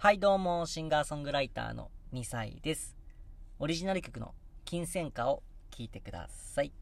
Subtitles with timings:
[0.00, 2.96] はいどうも、シンガーソングライターの2歳です。
[3.58, 4.32] オリジナル曲の
[4.64, 6.72] 金銭歌を聴いてください。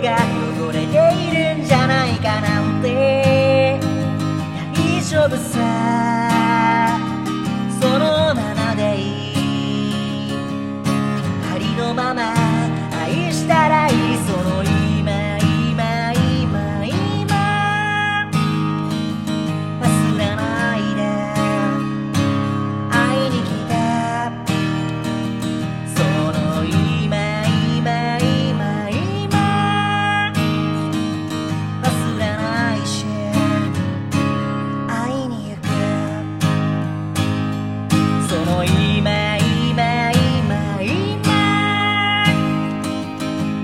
[0.00, 0.16] が
[0.58, 3.78] 汚れているんじゃないかなんて。
[4.74, 5.99] 大丈夫さ。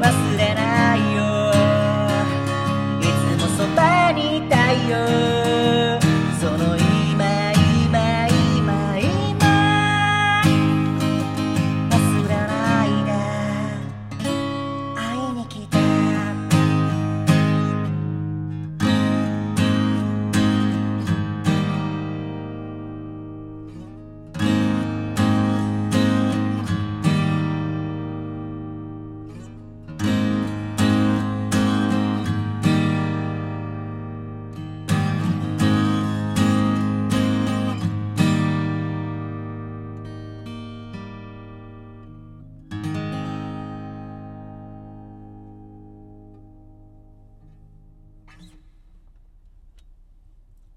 [0.00, 0.49] 忘れ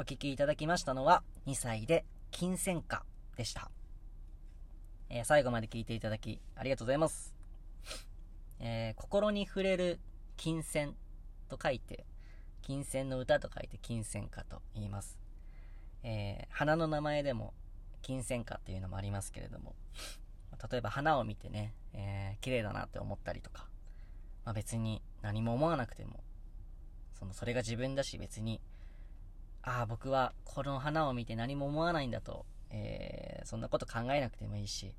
[0.00, 3.02] お聴きいただきましたのは2歳で金銭歌
[3.36, 3.68] でした。
[5.10, 7.34] えー最後まで聞いていただきありがとうございます。
[8.60, 9.98] えー心に触れる
[10.36, 10.94] 金銭
[11.48, 12.04] と書いて、
[12.62, 15.18] 金銭の歌と書いて金銭歌と言います。
[16.04, 17.52] えー花の名前でも
[18.00, 19.74] 金銭歌っていうのもありますけれども、
[20.70, 23.66] 例えば花を見てね、えー綺麗だなって思ったりとか、
[24.44, 26.20] まあ、別に何も思わなくても、
[27.18, 28.60] そのそれが自分だし別に
[29.62, 34.94] ああ、僕はこの花を見て何も思わないんだと、えーそんなこと考えなくてもいいし、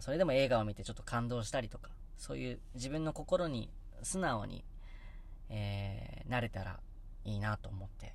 [0.00, 3.70] それでも映画を見てちょっと感動したりとか、そういう自分の心に
[4.02, 4.64] 素直に、
[5.50, 6.80] えーなれたら
[7.24, 8.14] いいなと思って、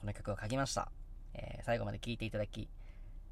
[0.00, 0.90] この曲を書きました。
[1.34, 2.68] えー最後まで聴いていただき、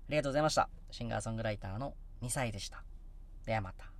[0.08, 0.68] ありがとうございました。
[0.90, 2.82] シンガーソングライターの2歳でした。
[3.44, 3.95] ではまた。